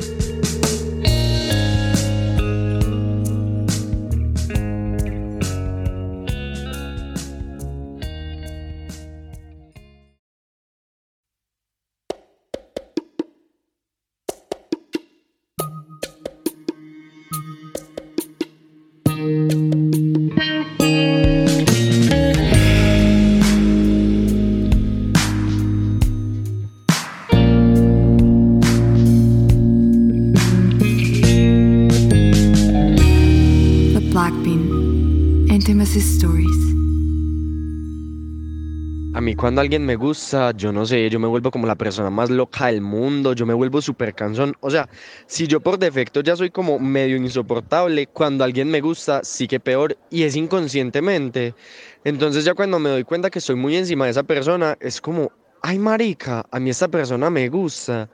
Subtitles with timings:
[39.39, 42.67] cuando alguien me gusta, yo no sé, yo me vuelvo como la persona más loca
[42.67, 44.53] del mundo, yo me vuelvo súper cansón.
[44.59, 44.89] O sea,
[45.27, 49.61] si yo por defecto ya soy como medio insoportable, cuando alguien me gusta, sí que
[49.61, 51.55] peor y es inconscientemente.
[52.03, 55.31] Entonces ya cuando me doy cuenta que estoy muy encima de esa persona, es como,
[55.63, 58.11] ay marica, a mí esta persona me gusta.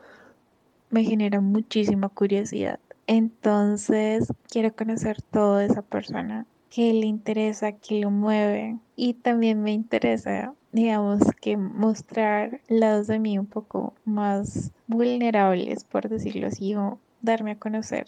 [0.91, 2.79] Me genera muchísima curiosidad.
[3.07, 8.79] Entonces quiero conocer todo esa persona, qué le interesa, qué lo mueve.
[8.97, 16.09] Y también me interesa digamos que mostrar lados de mí un poco más vulnerables, por
[16.09, 18.07] decirlo así, o darme a conocer.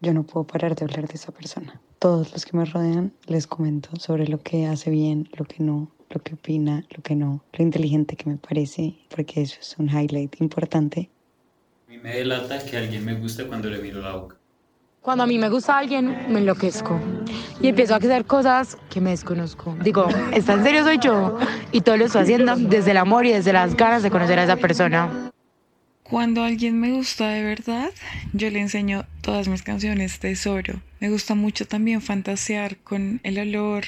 [0.00, 1.80] Yo no puedo parar de hablar de esa persona.
[1.98, 5.90] Todos los que me rodean les comento sobre lo que hace bien, lo que no,
[6.08, 9.88] lo que opina, lo que no, lo inteligente que me parece, porque eso es un
[9.88, 11.10] highlight importante.
[11.86, 14.34] A mí me delata que alguien me gusta cuando le miro la boca.
[15.02, 17.00] Cuando a mí me gusta alguien, me enloquezco
[17.60, 19.76] y empiezo a hacer cosas que me desconozco.
[19.84, 21.38] Digo, ¿está en serio soy yo?
[21.70, 24.42] Y todo lo estoy haciendo desde el amor y desde las ganas de conocer a
[24.42, 25.30] esa persona.
[26.02, 27.90] Cuando alguien me gusta de verdad,
[28.32, 30.80] yo le enseño todas mis canciones tesoro.
[30.98, 33.84] Me gusta mucho también fantasear con el olor.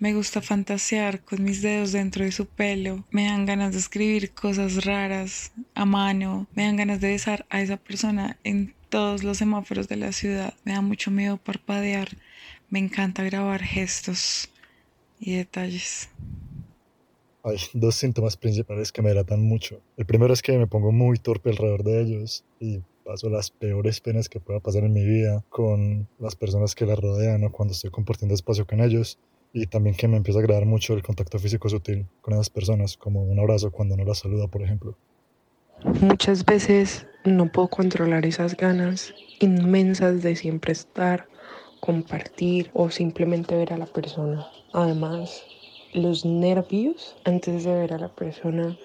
[0.00, 3.04] Me gusta fantasear con mis dedos dentro de su pelo.
[3.10, 6.46] Me dan ganas de escribir cosas raras a mano.
[6.54, 10.54] Me dan ganas de besar a esa persona en todos los semáforos de la ciudad.
[10.64, 12.10] Me da mucho miedo parpadear.
[12.70, 14.48] Me encanta grabar gestos
[15.18, 16.08] y detalles.
[17.42, 19.80] Hay dos síntomas principales que me delatan mucho.
[19.96, 24.00] El primero es que me pongo muy torpe alrededor de ellos y paso las peores
[24.00, 27.72] penas que pueda pasar en mi vida con las personas que la rodean o cuando
[27.72, 29.18] estoy compartiendo espacio con ellos.
[29.52, 32.96] Y también que me empieza a agradar mucho el contacto físico sutil con esas personas,
[32.96, 34.96] como un abrazo cuando no las saluda, por ejemplo.
[36.00, 41.28] Muchas veces no puedo controlar esas ganas inmensas de siempre estar,
[41.80, 44.46] compartir o simplemente ver a la persona.
[44.72, 45.42] Además,
[45.94, 48.76] los nervios antes de ver a la persona.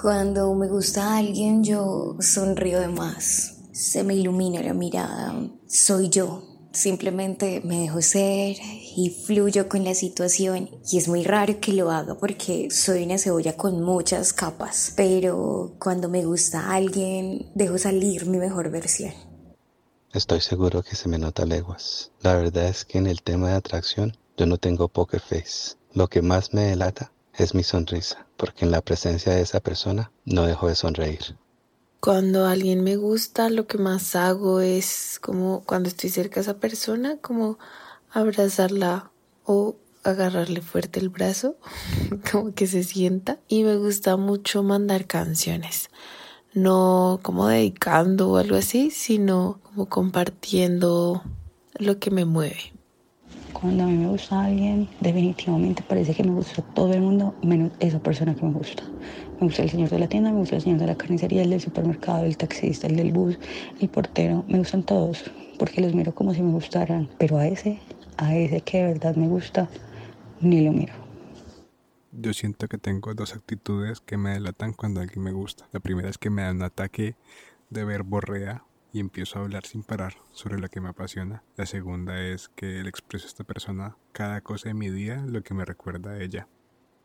[0.00, 5.34] Cuando me gusta alguien yo sonrío de más, se me ilumina la mirada,
[5.66, 6.42] soy yo,
[6.76, 11.90] Simplemente me dejo ser y fluyo con la situación y es muy raro que lo
[11.90, 18.26] haga porque soy una cebolla con muchas capas, pero cuando me gusta alguien dejo salir
[18.26, 19.14] mi mejor versión.
[20.12, 22.12] Estoy seguro que se me nota leguas.
[22.20, 25.76] La verdad es que en el tema de atracción yo no tengo poker face.
[25.94, 30.12] Lo que más me delata es mi sonrisa, porque en la presencia de esa persona
[30.26, 31.38] no dejo de sonreír.
[32.00, 36.58] Cuando alguien me gusta, lo que más hago es como cuando estoy cerca de esa
[36.58, 37.58] persona, como
[38.10, 39.10] abrazarla
[39.44, 41.56] o agarrarle fuerte el brazo,
[42.30, 43.38] como que se sienta.
[43.48, 45.90] Y me gusta mucho mandar canciones,
[46.54, 51.22] no como dedicando o algo así, sino como compartiendo
[51.78, 52.72] lo que me mueve.
[53.52, 57.72] Cuando a mí me gusta alguien, definitivamente parece que me gusta todo el mundo, menos
[57.80, 58.82] esa persona que me gusta.
[59.38, 61.50] Me gusta el señor de la tienda, me gusta el señor de la carnicería, el
[61.50, 63.38] del supermercado, el taxista, el del bus,
[63.80, 64.46] el portero.
[64.48, 67.10] Me gustan todos, porque los miro como si me gustaran.
[67.18, 67.78] Pero a ese,
[68.16, 69.68] a ese que de verdad me gusta,
[70.40, 70.94] ni lo miro.
[72.12, 75.68] Yo siento que tengo dos actitudes que me delatan cuando alguien me gusta.
[75.70, 77.14] La primera es que me da un ataque
[77.68, 81.42] de verborrea y empiezo a hablar sin parar sobre lo que me apasiona.
[81.58, 85.42] La segunda es que le expreso a esta persona cada cosa de mi día lo
[85.42, 86.48] que me recuerda a ella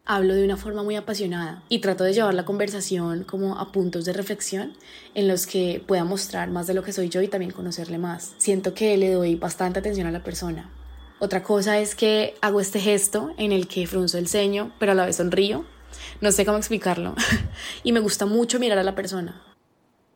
[0.06, 4.06] hablo de una forma muy apasionada y trato de llevar la conversación como a puntos
[4.06, 4.74] de reflexión
[5.14, 8.34] en los que pueda mostrar más de lo que soy yo y también conocerle más.
[8.38, 10.70] Siento que le doy bastante atención a la persona.
[11.20, 14.96] Otra cosa es que hago este gesto en el que frunzo el ceño, pero a
[14.96, 15.66] la vez sonrío.
[16.20, 17.14] No sé cómo explicarlo.
[17.84, 19.44] y me gusta mucho mirar a la persona.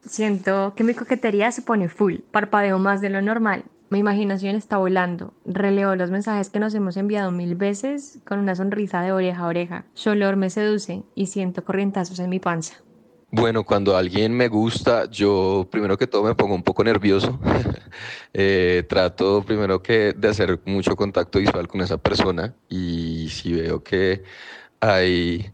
[0.03, 4.77] Siento que mi coquetería se pone full, parpadeo más de lo normal mi imaginación está
[4.77, 5.33] volando.
[5.45, 9.47] Releo los mensajes que nos hemos enviado mil veces con una sonrisa de oreja a
[9.47, 9.85] oreja.
[9.93, 12.75] Su olor me seduce y siento corrientazos en mi panza.
[13.31, 17.39] Bueno, cuando alguien me gusta, yo primero que todo me pongo un poco nervioso.
[18.37, 23.81] Eh, trato primero que de hacer mucho contacto visual con esa persona y si veo
[23.81, 24.23] que
[24.81, 25.53] hay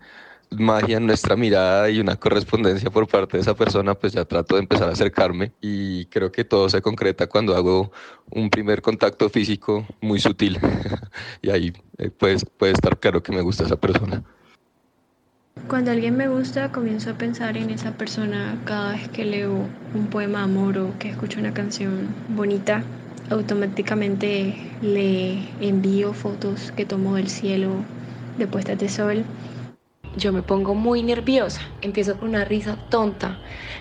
[0.58, 4.56] magia en nuestra mirada y una correspondencia por parte de esa persona, pues ya trato
[4.56, 7.92] de empezar a acercarme y creo que todo se concreta cuando hago
[8.30, 10.60] un primer contacto físico muy sutil
[11.42, 11.74] y ahí
[12.18, 14.24] pues, puede estar claro que me gusta esa persona.
[15.68, 20.08] Cuando alguien me gusta, comienzo a pensar en esa persona cada vez que leo un
[20.08, 22.84] poema amor o que escucho una canción bonita.
[23.30, 27.70] Automáticamente le envío fotos que tomo del cielo
[28.38, 29.26] de puestas de sol
[30.16, 33.40] yo me pongo muy nerviosa, empiezo con una risa tonta,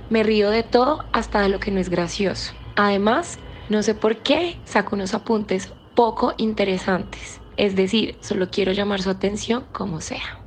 [0.09, 2.53] me río de todo hasta de lo que no es gracioso.
[2.77, 3.39] Además,
[3.69, 9.11] no sé por qué saco unos apuntes poco interesantes, es decir, solo quiero llamar su
[9.11, 10.41] atención como sea.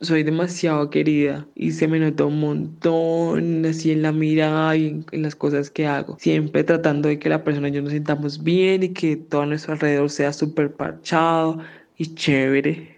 [0.00, 5.22] Soy demasiado querida y se me nota un montón así en la mirada y en,
[5.22, 6.18] las cosas que hago.
[6.18, 9.46] Siempre tratando de que la persona y yo nos sintamos bien y que todo a
[9.46, 11.60] nuestro alrededor sea súper parchado
[11.96, 12.95] y chévere.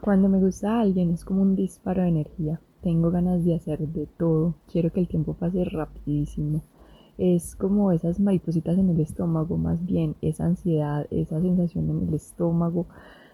[0.00, 2.60] Cuando me gusta a alguien es como un disparo de energía.
[2.82, 4.54] Tengo ganas de hacer de todo.
[4.70, 6.62] Quiero que el tiempo pase rapidísimo.
[7.18, 12.14] Es como esas maripositas en el estómago, más bien esa ansiedad, esa sensación en el
[12.14, 12.86] estómago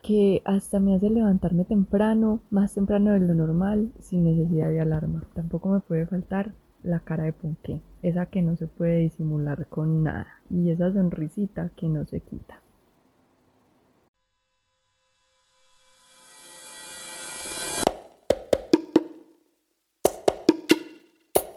[0.02, 5.24] que hasta me hace levantarme temprano, más temprano de lo normal, sin necesidad de alarma.
[5.34, 10.02] Tampoco me puede faltar la cara de ponqué, esa que no se puede disimular con
[10.02, 12.60] nada, y esa sonrisita que no se quita.